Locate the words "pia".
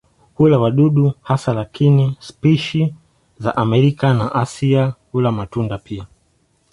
5.77-6.07